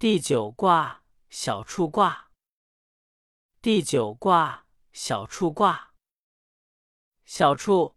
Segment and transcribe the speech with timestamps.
[0.00, 2.30] 第九卦小畜卦。
[3.60, 5.92] 第九卦小畜卦。
[7.24, 7.96] 小畜，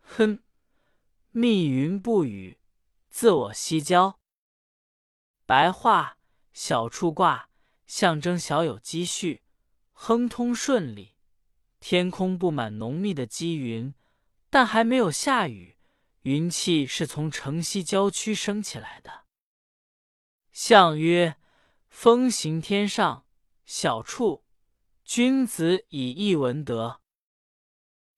[0.00, 0.42] 哼，
[1.32, 2.58] 密云不雨，
[3.10, 4.18] 自我西郊。
[5.44, 6.16] 白话：
[6.54, 7.50] 小畜卦
[7.86, 9.42] 象征小有积蓄，
[9.92, 11.16] 亨通顺利。
[11.80, 13.94] 天空布满浓密的积云，
[14.48, 15.76] 但还没有下雨，
[16.22, 19.26] 云气是从城西郊区升起来的。
[20.50, 21.36] 象曰。
[21.92, 23.26] 风行天上，
[23.66, 24.42] 小畜，
[25.04, 27.00] 君子以义文德。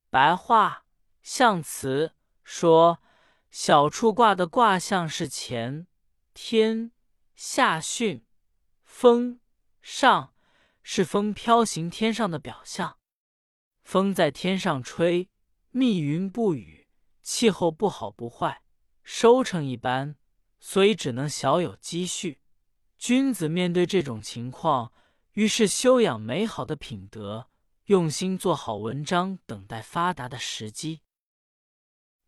[0.08, 0.86] 白话
[1.22, 3.02] 象辞说，
[3.50, 5.88] 小畜卦的卦象是乾、
[6.32, 6.92] 天、
[7.34, 8.22] 下巽、
[8.84, 9.40] 风、
[9.82, 10.34] 上，
[10.82, 12.98] 是风飘行天上的表象。
[13.82, 15.28] 风在天上吹，
[15.72, 16.88] 密云不雨，
[17.22, 18.62] 气候不好不坏，
[19.02, 20.16] 收成一般，
[20.58, 22.40] 所以只能小有积蓄。
[22.98, 24.92] 君子面对这种情况，
[25.32, 27.50] 于是修养美好的品德，
[27.84, 31.02] 用心做好文章，等待发达的时机。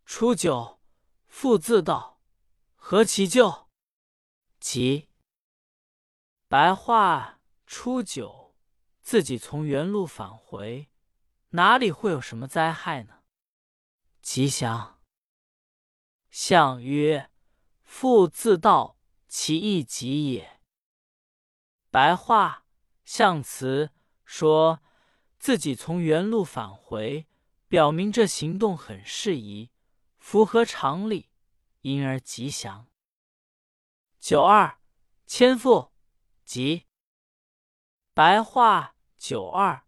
[0.05, 0.81] 初九，
[1.27, 2.21] 父自道，
[2.75, 3.69] 何其咎？
[4.61, 5.09] 即
[6.49, 8.55] 白话：初九，
[9.01, 10.89] 自己从原路返回，
[11.51, 13.23] 哪里会有什么灾害呢？
[14.21, 15.01] 吉祥。
[16.31, 17.31] 象曰：
[17.83, 20.56] 父自道，其义吉也。
[21.91, 22.65] 白话
[23.05, 23.91] 象辞
[24.25, 24.83] 说
[25.39, 27.27] 自己从原路返回，
[27.69, 29.70] 表明这行动很适宜，
[30.19, 31.31] 符合常理，
[31.83, 32.89] 因而吉祥。
[34.19, 34.81] 九二，
[35.27, 35.93] 千父
[36.45, 36.87] 吉。
[38.12, 39.87] 白话九二，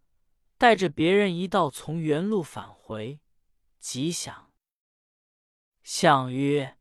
[0.57, 3.21] 带着别人一道从原路返回，
[3.81, 4.53] 吉祥。
[5.83, 6.79] 象曰：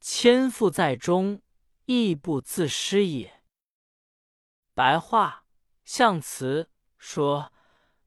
[0.00, 1.42] 千父在中，
[1.84, 3.35] 亦不自失也。
[4.76, 5.46] 白话
[5.86, 7.50] 象辞说，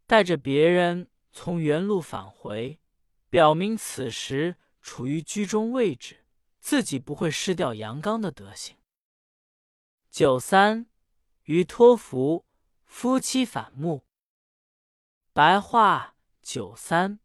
[0.06, 2.80] 带着别人从原路返回，
[3.28, 6.28] 表明此时处于居中位置，
[6.60, 8.78] 自己不会失掉阳刚的德行。
[10.12, 10.86] 九三，
[11.46, 12.46] 于托福，
[12.86, 14.06] 夫妻反目。
[15.34, 16.14] 白话
[16.44, 17.20] 九三，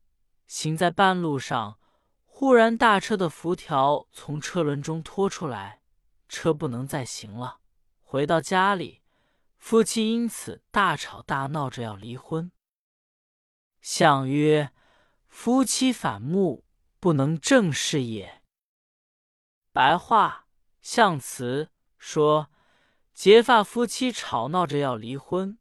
[0.47, 1.79] 行在半路上，
[2.25, 5.83] 忽然大车的辐条从车轮中拖出来，
[6.31, 7.61] 车不能再行了，
[8.01, 9.04] 回到家里。
[9.67, 12.53] 夫妻因此大吵大闹着要离婚。
[13.81, 14.75] 相曰：
[15.27, 16.67] 夫妻反目，
[17.01, 18.43] 不能正视也。
[19.73, 20.49] 白话
[20.83, 22.51] 象辞说，
[23.15, 25.59] 结发夫妻吵闹着要离婚，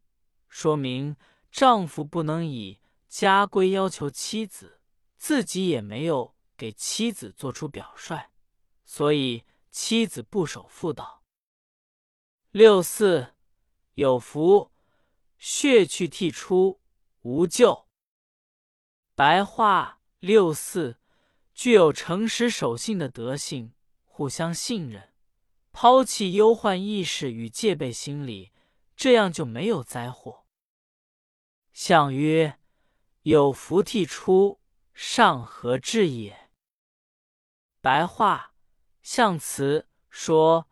[0.49, 1.15] 说明
[1.49, 4.81] 丈夫不能以家规要求妻子，
[5.15, 8.29] 自己也没有给妻子做出表率，
[8.83, 11.23] 所以妻子不守妇道。
[12.51, 13.32] 六四。
[13.95, 14.71] 有福，
[15.37, 16.79] 血去涕出，
[17.21, 17.87] 无咎。
[19.13, 20.99] 白话六四，
[21.53, 23.73] 具有诚实守信的德性，
[24.05, 25.13] 互相信任，
[25.71, 28.51] 抛弃忧患意识与戒备心理，
[28.95, 30.45] 这样就没有灾祸。
[31.71, 32.59] 象曰：
[33.21, 34.59] 有福涕出，
[34.93, 36.49] 上何至也？
[37.79, 38.55] 白话
[39.03, 40.67] 象辞说，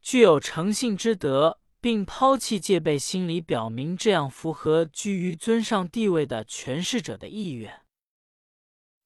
[0.00, 1.57] 具有诚信之德。
[1.80, 7.82] 并抛弃戒备心理，表明这样符合居于尊上地位的权势者的意愿。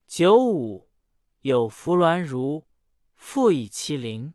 [0.06, 0.90] 九五
[1.40, 2.64] 有福鸾如，
[3.14, 4.32] 复以其邻。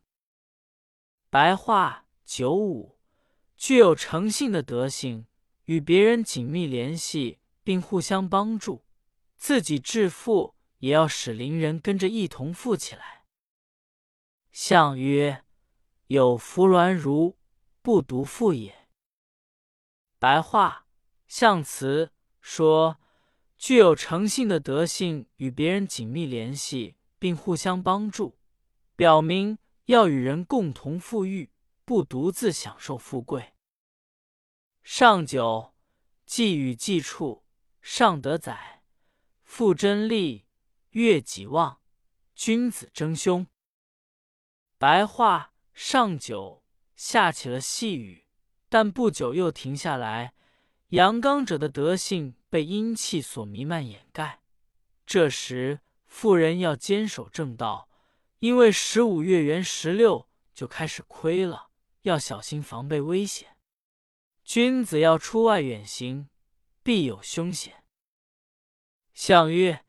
[1.30, 3.00] 白话：九五
[3.56, 5.25] 具有诚信的德性，
[5.66, 8.86] 与别人紧密联系，并互相帮助，
[9.36, 13.25] 自己致富也要使邻人跟着一同富起来。
[14.52, 15.44] 象曰：
[16.08, 17.36] 有福鸾如。
[17.88, 18.90] 不独富也。
[20.20, 20.88] 白话
[21.25, 22.12] 象辞
[22.42, 23.00] 说，
[23.58, 28.38] 具有诚信的德性，与别人紧密联系，并互相帮助，
[28.98, 31.50] 表明要与人共同富裕，
[31.86, 33.53] 不独自享受富贵。
[34.83, 35.74] 上九，
[36.25, 37.45] 既与既处，
[37.80, 38.83] 上德载，
[39.45, 40.45] 复真利，
[40.90, 41.80] 悦己旺，
[42.36, 43.48] 君子争凶。
[44.78, 46.67] 白话上九。
[46.97, 48.25] 下起了细雨，
[48.67, 50.33] 但不久又停下来。
[50.89, 54.41] 阳刚者的德性被阴气所弥漫掩盖。
[55.05, 57.88] 这时，妇人要坚守正道，
[58.39, 61.69] 因为十五月圆十六就开始亏了，
[62.01, 63.57] 要小心防备危险。
[64.44, 66.29] 君子要出外远行，
[66.81, 67.83] 必有凶险。
[69.13, 69.85] 相曰：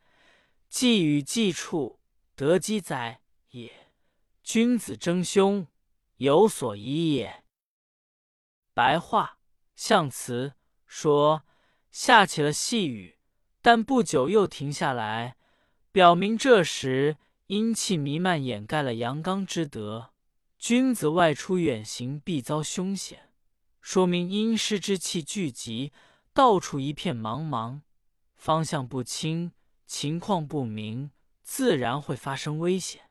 [0.69, 2.01] 既与既处，
[2.35, 3.73] 得机哉也！
[4.43, 5.67] 君子争凶。
[6.19, 7.45] 有所疑也。
[8.75, 9.39] 白话
[9.75, 10.55] 象辞
[10.87, 11.45] 说，
[11.91, 13.19] 下起了细雨，
[13.61, 15.37] 但不久又停下来，
[15.91, 17.17] 表明这时
[17.47, 20.13] 阴气弥漫，掩盖了阳刚之德。
[20.59, 23.33] 君子外出远行，必遭凶险，
[23.81, 25.93] 说明阴湿之气聚集，
[26.33, 27.83] 到处一片茫茫，
[28.35, 29.53] 方向不清，
[29.87, 31.13] 情况不明，
[31.43, 33.08] 自然会发生危险。